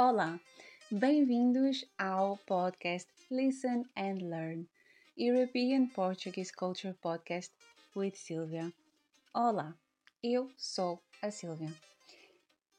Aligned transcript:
Olá, 0.00 0.40
bem-vindos 0.92 1.84
ao 1.98 2.36
podcast 2.46 3.08
Listen 3.32 3.82
and 3.96 4.18
Learn, 4.30 4.64
European 5.16 5.88
Portuguese 5.88 6.52
Culture 6.52 6.94
Podcast 7.02 7.50
with 7.96 8.14
Silvia. 8.14 8.72
Olá, 9.34 9.74
eu 10.22 10.52
sou 10.56 11.02
a 11.20 11.32
Silvia. 11.32 11.74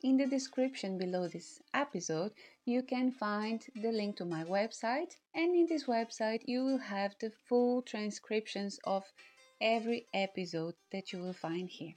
In 0.02 0.16
the 0.16 0.28
description 0.28 0.97
below 0.97 1.28
this 1.28 1.62
episode, 1.74 2.34
you 2.66 2.83
can 2.83 3.12
find 3.12 3.65
the 3.76 3.92
link 3.92 4.15
to 4.15 4.26
my 4.26 4.46
website, 4.46 5.17
and 5.36 5.54
in 5.54 5.65
this 5.65 5.88
website, 5.88 6.44
you 6.47 6.63
will 6.63 6.79
have 6.79 7.17
the 7.20 7.33
full 7.49 7.81
transcriptions 7.81 8.79
of 8.86 9.04
every 9.60 10.08
episode 10.13 10.74
that 10.94 11.12
you 11.12 11.20
will 11.20 11.33
find 11.33 11.67
here. 11.67 11.96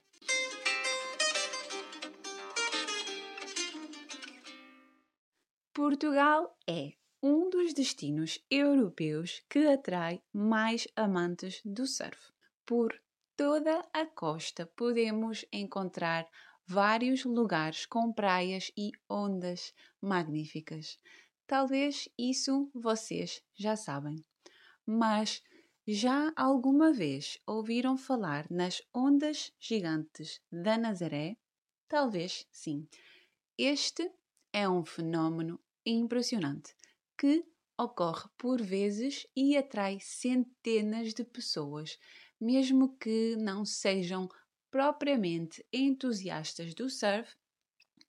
Portugal 5.75 6.55
é 6.69 6.93
um 7.23 7.49
dos 7.49 7.73
destinos 7.73 8.39
europeus 8.51 9.43
que 9.49 9.67
atrai 9.67 10.23
mais 10.31 10.87
amantes 10.95 11.63
do 11.65 11.87
surf. 11.87 12.31
Por 12.67 12.95
toda 13.35 13.83
a 13.91 14.05
costa 14.05 14.67
podemos 14.77 15.47
encontrar 15.51 16.29
vários 16.67 17.25
lugares 17.25 17.87
com 17.87 18.13
praias 18.13 18.71
e 18.77 18.93
ondas 19.09 19.73
magníficas. 19.99 20.99
Talvez 21.47 22.07
isso 22.19 22.71
vocês 22.75 23.43
já 23.55 23.75
sabem. 23.75 24.23
Mas 24.85 25.43
já 25.87 26.35
alguma 26.37 26.93
vez 26.93 27.39
ouviram 27.47 27.97
falar 27.97 28.47
nas 28.51 28.83
ondas 28.95 29.51
gigantes 29.59 30.39
da 30.53 30.77
Nazaré? 30.77 31.39
Talvez 31.89 32.47
sim. 32.51 32.87
Este 33.57 34.13
é 34.53 34.69
um 34.69 34.85
fenómeno 34.85 35.61
impressionante 35.85 36.75
que 37.17 37.45
ocorre 37.79 38.29
por 38.37 38.61
vezes 38.61 39.27
e 39.35 39.57
atrai 39.57 39.99
centenas 40.01 41.15
de 41.15 41.25
pessoas, 41.25 41.99
mesmo 42.41 42.97
que 42.99 43.37
não 43.37 43.65
sejam 43.65 44.29
propriamente 44.71 45.65
entusiastas 45.73 46.75
do 46.75 46.89
surf, 46.89 47.35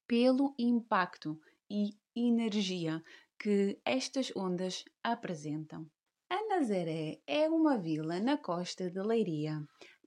pelo 0.07 0.53
impacto 0.59 1.39
e 1.69 1.97
energia 2.15 3.01
que 3.39 3.79
estas 3.85 4.31
ondas 4.35 4.85
apresentam. 5.03 5.89
A 6.29 6.47
Nazaré 6.47 7.21
é 7.27 7.49
uma 7.49 7.77
vila 7.77 8.19
na 8.19 8.37
costa 8.37 8.89
de 8.89 9.01
Leiria, 9.01 9.61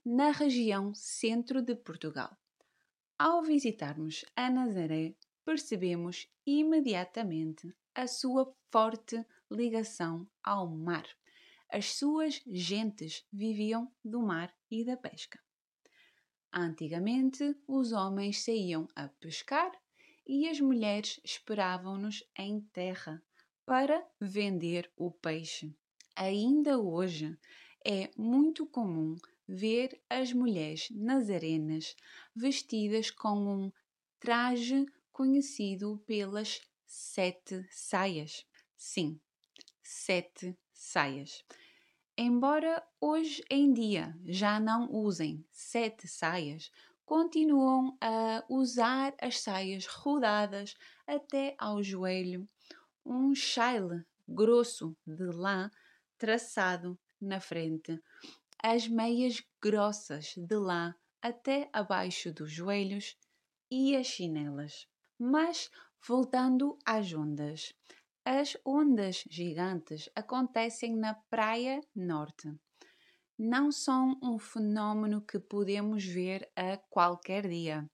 na 0.05 0.31
região 0.31 0.95
centro 0.95 1.61
de 1.61 1.75
Portugal. 1.75 2.37
Ao 3.19 3.43
visitarmos 3.43 4.25
a 4.37 4.50
Nazaré, 4.50 5.15
percebemos 5.47 6.29
imediatamente 6.45 7.73
a 7.95 8.09
sua 8.09 8.53
forte 8.69 9.25
ligação 9.49 10.29
ao 10.43 10.69
mar. 10.69 11.07
As 11.71 11.95
suas 11.95 12.43
gentes 12.45 13.25
viviam 13.33 13.91
do 14.05 14.21
mar 14.21 14.53
e 14.69 14.85
da 14.85 14.97
pesca. 14.97 15.39
Antigamente, 16.53 17.57
os 17.67 17.93
homens 17.93 18.43
saíam 18.43 18.89
a 18.97 19.09
pescar 19.09 19.71
e 20.27 20.49
as 20.49 20.61
mulheres 20.61 21.21
esperavam-nos 21.25 22.25
em 22.37 22.61
terra 22.73 23.23
para 23.65 24.05
vender 24.21 24.91
o 24.97 25.13
peixe. 25.13 25.73
Ainda 26.17 26.81
hoje 26.81 27.39
é 27.85 28.11
muito 28.17 28.67
comum 28.67 29.15
ver 29.47 30.03
as 30.11 30.33
mulheres 30.33 30.89
nazarenas 30.91 31.95
vestidas 32.35 33.13
com 33.13 33.37
um 33.47 33.73
traje 34.19 34.87
conhecido 35.17 35.98
pelas 36.05 36.61
sete 36.84 37.67
saias. 37.70 38.47
Sim, 38.77 39.19
sete 39.83 40.55
saias. 40.75 41.42
Embora 42.19 42.86
hoje 43.00 43.42
em 43.48 43.72
dia 43.72 44.14
já 44.27 44.60
não 44.60 44.93
usem 44.93 45.43
sete 45.50 46.06
saias, 46.06 46.71
continuam 47.06 47.97
a 47.99 48.44
usar 48.47 49.15
as 49.19 49.41
saias 49.41 49.87
rodadas 49.87 50.75
até 51.06 51.55
ao 51.59 51.82
joelho, 51.82 52.47
um 53.03 53.34
chale 53.34 54.05
grosso 54.28 54.94
de 55.06 55.25
lã 55.25 55.71
traçado 56.19 56.99
na 57.19 57.41
frente, 57.41 57.99
as 58.62 58.87
meias 58.87 59.43
grossas 59.62 60.34
de 60.37 60.56
lã 60.56 60.94
até 61.22 61.71
abaixo 61.72 62.31
dos 62.34 62.53
joelhos 62.53 63.16
e 63.71 63.97
as 63.97 64.09
chinelas. 64.09 64.87
Mas 65.19 65.71
voltando 66.06 66.78
às 66.84 67.12
ondas. 67.12 67.72
As 68.25 68.56
ondas 68.65 69.25
gigantes 69.31 70.10
acontecem 70.15 70.97
na 70.97 71.15
Praia 71.15 71.81
Norte. 71.94 72.53
Não 73.38 73.71
são 73.71 74.19
um 74.22 74.38
fenómeno 74.38 75.21
que 75.21 75.38
podemos 75.38 76.05
ver 76.05 76.50
a 76.56 76.76
qualquer 76.91 77.49
dia. 77.49 77.88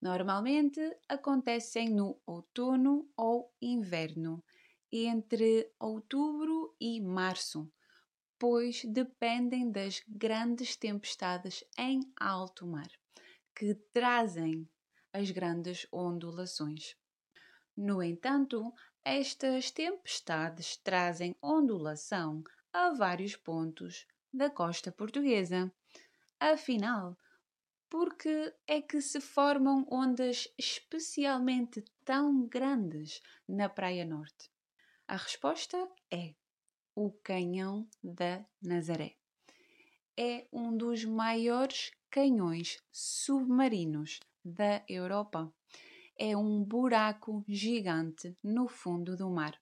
Normalmente 0.00 0.80
acontecem 1.08 1.90
no 1.90 2.20
outono 2.26 3.08
ou 3.16 3.52
inverno, 3.60 4.42
entre 4.90 5.70
outubro 5.78 6.74
e 6.80 7.00
março, 7.00 7.70
pois 8.38 8.82
dependem 8.84 9.70
das 9.70 10.02
grandes 10.08 10.74
tempestades 10.74 11.62
em 11.78 12.00
alto 12.18 12.66
mar, 12.66 12.88
que 13.54 13.74
trazem 13.92 14.66
as 15.12 15.30
grandes 15.30 15.86
ondulações. 15.92 16.96
No 17.76 18.02
entanto, 18.02 18.72
estas 19.04 19.70
tempestades 19.70 20.76
trazem 20.76 21.34
ondulação 21.42 22.44
a 22.72 22.90
vários 22.90 23.34
pontos 23.36 24.06
da 24.32 24.50
costa 24.50 24.92
portuguesa. 24.92 25.72
Afinal, 26.38 27.16
por 27.88 28.14
que 28.14 28.54
é 28.66 28.80
que 28.80 29.00
se 29.00 29.20
formam 29.20 29.86
ondas 29.90 30.46
especialmente 30.56 31.82
tão 32.04 32.46
grandes 32.46 33.20
na 33.48 33.68
Praia 33.68 34.04
Norte? 34.04 34.50
A 35.08 35.16
resposta 35.16 35.90
é 36.10 36.34
o 36.94 37.10
Canhão 37.10 37.88
da 38.02 38.44
Nazaré. 38.62 39.16
É 40.16 40.46
um 40.52 40.76
dos 40.76 41.04
maiores 41.04 41.90
canhões 42.10 42.80
submarinos 42.92 44.20
da 44.44 44.84
Europa 44.88 45.52
é 46.18 46.36
um 46.36 46.62
buraco 46.62 47.42
gigante 47.48 48.36
no 48.42 48.68
fundo 48.68 49.16
do 49.16 49.30
mar, 49.30 49.58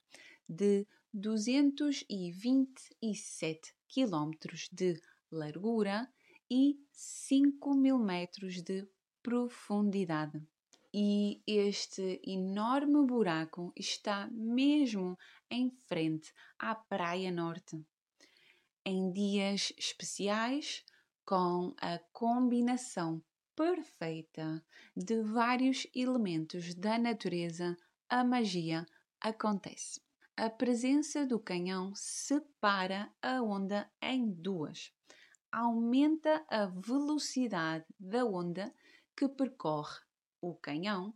de 0.49 0.85
227 1.15 3.75
km 3.89 4.33
de 4.73 5.01
largura 5.31 6.11
e 6.51 6.81
5 6.93 7.75
mil 7.75 7.99
metros 7.99 8.63
de 8.63 8.89
profundidade. 9.23 10.43
E 10.93 11.41
este 11.47 12.21
enorme 12.25 13.07
buraco 13.07 13.73
está 13.77 14.29
mesmo 14.33 15.17
em 15.51 15.71
frente 15.87 16.33
à 16.59 16.75
Praia 16.75 17.31
Norte. 17.31 17.79
Em 18.85 19.13
dias 19.13 19.73
especiais, 19.77 20.83
com 21.25 21.75
a 21.81 22.01
combinação 22.11 23.23
perfeita 23.59 24.65
de 24.97 25.21
vários 25.21 25.85
elementos 25.93 26.77
da 26.77 26.97
natureza, 26.97 27.77
a 28.09 28.23
magia 28.23 28.87
acontece. 29.21 30.01
A 30.37 30.49
presença 30.49 31.27
do 31.27 31.41
canhão 31.41 31.93
separa 31.93 33.13
a 33.21 33.43
onda 33.43 33.91
em 34.01 34.31
duas. 34.31 34.93
Aumenta 35.51 36.47
a 36.49 36.67
velocidade 36.67 37.85
da 37.99 38.25
onda 38.25 38.73
que 39.17 39.29
percorre 39.29 39.99
o 40.41 40.55
canhão 40.55 41.13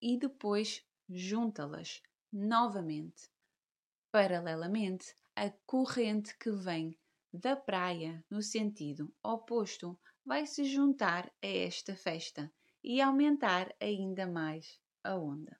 e 0.00 0.16
depois 0.16 0.82
junta-las 1.10 2.02
novamente. 2.32 3.30
Paralelamente, 4.10 5.14
a 5.36 5.50
corrente 5.66 6.34
que 6.38 6.52
vem 6.52 6.98
da 7.30 7.54
praia 7.54 8.24
no 8.30 8.40
sentido 8.40 9.14
oposto 9.22 9.98
vai 10.24 10.46
se 10.46 10.64
juntar 10.64 11.26
a 11.42 11.46
esta 11.46 11.94
festa 11.96 12.52
e 12.82 13.00
aumentar 13.00 13.74
ainda 13.80 14.26
mais 14.26 14.80
a 15.04 15.16
onda. 15.16 15.58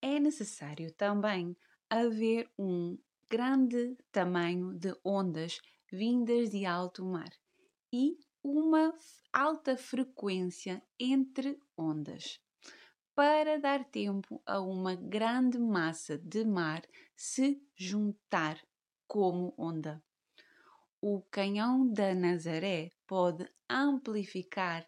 É 0.00 0.18
necessário 0.18 0.92
também 0.94 1.56
haver 1.88 2.50
um 2.58 2.98
grande 3.28 3.96
tamanho 4.10 4.74
de 4.74 4.94
ondas 5.04 5.60
vindas 5.90 6.50
de 6.50 6.66
alto 6.66 7.04
mar 7.04 7.30
e 7.92 8.18
uma 8.42 8.92
alta 9.32 9.76
frequência 9.76 10.82
entre 10.98 11.58
ondas 11.76 12.40
para 13.14 13.58
dar 13.58 13.84
tempo 13.84 14.42
a 14.46 14.60
uma 14.60 14.94
grande 14.94 15.58
massa 15.58 16.18
de 16.18 16.44
mar 16.44 16.82
se 17.14 17.62
juntar 17.76 18.58
como 19.06 19.54
onda. 19.56 20.02
O 21.04 21.20
canhão 21.32 21.92
da 21.92 22.14
Nazaré 22.14 22.92
pode 23.08 23.44
amplificar 23.68 24.86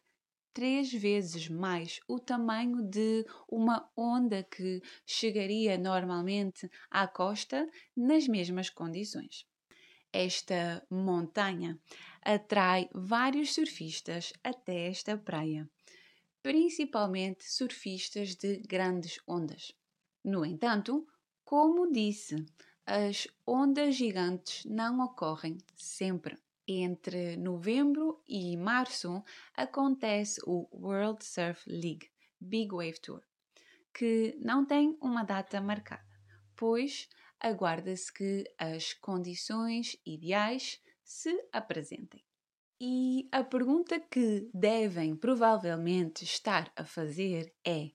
três 0.52 0.92
vezes 0.92 1.48
mais 1.48 1.98
o 2.06 2.20
tamanho 2.20 2.82
de 2.82 3.26
uma 3.48 3.90
onda 3.96 4.44
que 4.44 4.80
chegaria 5.04 5.76
normalmente 5.76 6.70
à 6.88 7.08
costa 7.08 7.68
nas 7.96 8.28
mesmas 8.28 8.70
condições. 8.70 9.44
Esta 10.12 10.86
montanha 10.88 11.76
atrai 12.22 12.88
vários 12.94 13.52
surfistas 13.52 14.32
até 14.44 14.86
esta 14.86 15.18
praia, 15.18 15.68
principalmente 16.40 17.42
surfistas 17.42 18.36
de 18.36 18.58
grandes 18.58 19.18
ondas. 19.26 19.72
No 20.24 20.46
entanto, 20.46 21.04
como 21.44 21.90
disse, 21.90 22.36
as 22.86 23.26
ondas 23.46 23.94
gigantes 23.96 24.64
não 24.64 25.00
ocorrem 25.00 25.58
sempre. 25.76 26.38
Entre 26.66 27.36
novembro 27.36 28.22
e 28.26 28.56
março 28.56 29.22
acontece 29.54 30.40
o 30.46 30.66
World 30.72 31.22
Surf 31.22 31.68
League 31.68 32.10
Big 32.40 32.70
Wave 32.70 33.00
Tour, 33.00 33.22
que 33.92 34.34
não 34.40 34.64
tem 34.64 34.96
uma 35.00 35.22
data 35.22 35.60
marcada, 35.60 36.04
pois 36.56 37.08
aguarda-se 37.38 38.12
que 38.12 38.44
as 38.58 38.94
condições 38.94 39.96
ideais 40.06 40.80
se 41.02 41.38
apresentem. 41.52 42.24
E 42.80 43.28
a 43.30 43.44
pergunta 43.44 44.00
que 44.00 44.48
devem 44.52 45.14
provavelmente 45.14 46.24
estar 46.24 46.72
a 46.74 46.84
fazer 46.84 47.54
é: 47.64 47.90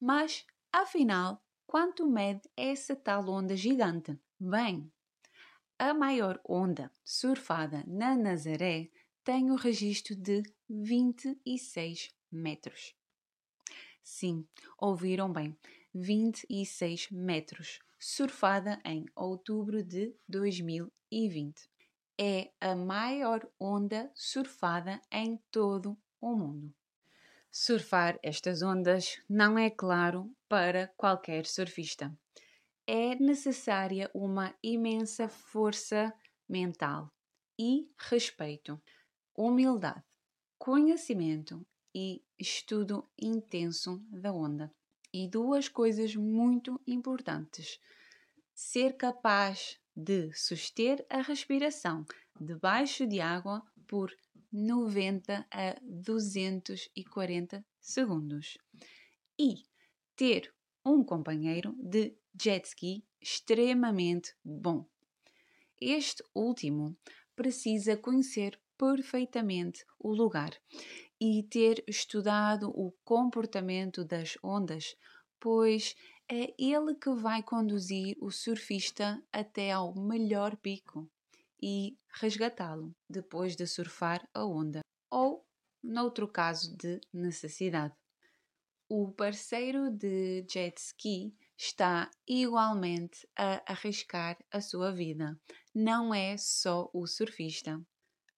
mas 0.00 0.46
afinal, 0.72 1.44
quanto 1.66 2.06
mede 2.06 2.48
essa 2.56 2.94
tal 2.94 3.28
onda 3.28 3.56
gigante? 3.56 4.18
Bem, 4.44 4.90
a 5.78 5.94
maior 5.94 6.40
onda 6.44 6.90
surfada 7.04 7.84
na 7.86 8.16
Nazaré 8.16 8.90
tem 9.22 9.52
o 9.52 9.54
registro 9.54 10.16
de 10.16 10.42
26 10.68 12.10
metros. 12.28 12.92
Sim, 14.02 14.44
ouviram 14.76 15.32
bem, 15.32 15.56
26 15.94 17.08
metros, 17.12 17.78
surfada 18.00 18.80
em 18.84 19.06
outubro 19.14 19.80
de 19.80 20.12
2020. 20.28 21.70
É 22.20 22.50
a 22.60 22.74
maior 22.74 23.48
onda 23.60 24.10
surfada 24.12 25.00
em 25.08 25.40
todo 25.52 25.96
o 26.20 26.34
mundo. 26.34 26.74
Surfar 27.48 28.18
estas 28.24 28.60
ondas 28.60 29.22
não 29.28 29.56
é 29.56 29.70
claro 29.70 30.34
para 30.48 30.88
qualquer 30.96 31.46
surfista 31.46 32.12
é 32.94 33.14
necessária 33.14 34.10
uma 34.12 34.54
imensa 34.62 35.26
força 35.26 36.12
mental 36.46 37.10
e 37.58 37.90
respeito, 37.96 38.78
humildade, 39.34 40.04
conhecimento 40.58 41.66
e 41.94 42.22
estudo 42.38 43.08
intenso 43.18 44.04
da 44.10 44.30
onda. 44.30 44.70
E 45.10 45.26
duas 45.26 45.70
coisas 45.70 46.14
muito 46.14 46.78
importantes: 46.86 47.80
ser 48.52 48.98
capaz 48.98 49.80
de 49.96 50.30
suster 50.34 51.02
a 51.08 51.22
respiração 51.22 52.04
debaixo 52.38 53.06
de 53.06 53.22
água 53.22 53.62
por 53.88 54.14
90 54.52 55.46
a 55.50 55.76
240 55.82 57.64
segundos 57.80 58.58
e 59.38 59.62
ter 60.14 60.54
um 60.84 61.02
companheiro 61.02 61.74
de 61.78 62.20
jet 62.34 62.66
ski 62.66 63.04
extremamente 63.20 64.34
bom. 64.44 64.84
Este 65.80 66.22
último 66.34 66.96
precisa 67.34 67.96
conhecer 67.96 68.60
perfeitamente 68.76 69.84
o 69.98 70.12
lugar 70.12 70.50
e 71.20 71.42
ter 71.44 71.84
estudado 71.86 72.68
o 72.70 72.92
comportamento 73.04 74.04
das 74.04 74.36
ondas, 74.42 74.96
pois 75.38 75.94
é 76.28 76.54
ele 76.58 76.94
que 76.94 77.10
vai 77.14 77.42
conduzir 77.42 78.16
o 78.20 78.30
surfista 78.30 79.22
até 79.32 79.70
ao 79.70 79.94
melhor 79.94 80.56
pico 80.56 81.08
e 81.60 81.96
resgatá-lo 82.20 82.94
depois 83.08 83.54
de 83.54 83.66
surfar 83.66 84.28
a 84.34 84.44
onda, 84.44 84.80
ou, 85.10 85.46
noutro 85.82 86.26
caso 86.26 86.76
de 86.76 87.00
necessidade. 87.12 87.94
O 88.88 89.12
parceiro 89.12 89.90
de 89.90 90.44
jet 90.50 90.78
ski 90.80 91.34
está 91.64 92.10
igualmente 92.26 93.24
a 93.36 93.62
arriscar 93.72 94.36
a 94.50 94.60
sua 94.60 94.90
vida. 94.90 95.38
Não 95.72 96.12
é 96.12 96.36
só 96.36 96.90
o 96.92 97.06
surfista. 97.06 97.80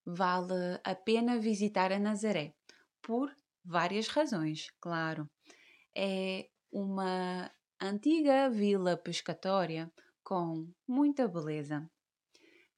Vale 0.04 0.78
a 0.84 0.94
pena 0.94 1.38
visitar 1.38 1.90
a 1.90 1.98
Nazaré, 1.98 2.54
por 3.00 3.34
várias 3.64 4.08
razões, 4.08 4.66
claro. 4.78 5.26
É 5.96 6.50
uma 6.70 7.50
antiga 7.80 8.50
vila 8.50 8.94
pescatória 8.94 9.90
com 10.22 10.70
muita 10.86 11.26
beleza. 11.26 11.90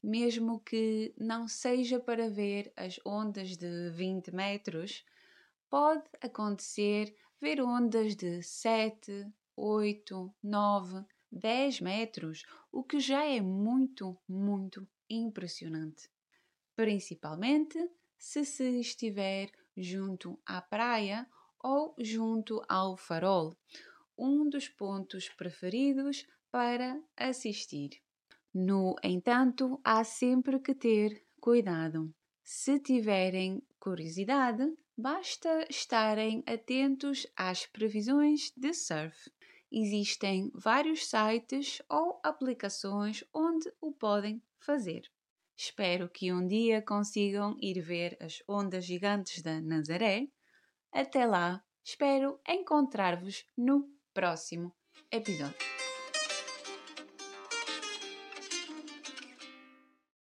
Mesmo 0.01 0.61
que 0.61 1.13
não 1.19 1.49
seja 1.49 1.99
para 1.99 2.31
ver 2.31 2.73
as 2.77 3.01
ondas 3.05 3.57
de 3.57 3.91
20 3.91 4.33
metros, 4.33 5.05
pode 5.69 6.05
acontecer 6.23 7.13
ver 7.41 7.61
ondas 7.61 8.15
de 8.15 8.41
7, 8.45 9.27
8, 9.57 10.35
9, 10.43 11.05
10 11.33 11.81
metros, 11.81 12.45
o 12.71 12.85
que 12.85 13.01
já 13.01 13.25
é 13.25 13.41
muito, 13.41 14.17
muito 14.29 14.87
impressionante. 15.09 16.11
Principalmente 16.75 17.79
se 18.19 18.45
se 18.45 18.81
estiver 18.81 19.51
junto 19.77 20.39
à 20.45 20.61
praia 20.61 21.27
ou 21.63 21.95
junto 21.99 22.63
ao 22.69 22.97
farol, 22.97 23.57
um 24.17 24.49
dos 24.49 24.69
pontos 24.69 25.29
preferidos 25.29 26.27
para 26.51 27.01
assistir. 27.17 28.01
No 28.55 28.97
entanto, 29.03 29.81
há 29.85 30.03
sempre 30.05 30.59
que 30.61 30.75
ter 30.75 31.27
cuidado. 31.41 32.15
Se 32.43 32.81
tiverem 32.81 33.63
curiosidade, 33.79 34.73
basta 34.97 35.67
estarem 35.69 36.43
atentos 36.47 37.27
às 37.37 37.67
previsões 37.67 38.53
de 38.57 38.73
surf. 38.73 39.31
Existem 39.71 40.51
vários 40.55 41.07
sites 41.07 41.83
ou 41.89 42.21
aplicações 42.23 43.23
onde 43.35 43.71
o 43.81 43.93
podem 43.93 44.43
fazer. 44.59 45.03
Espero 45.57 46.09
que 46.09 46.33
um 46.33 46.47
dia 46.47 46.83
consigam 46.83 47.57
ir 47.61 47.81
ver 47.81 48.17
as 48.21 48.43
ondas 48.49 48.85
gigantes 48.85 49.43
da 49.43 49.61
Nazaré. 49.61 50.29
Até 50.93 51.27
lá, 51.27 51.63
espero 51.85 52.39
encontrar-vos 52.47 53.45
no 53.57 53.89
próximo 54.15 54.75
episódio. 55.11 55.76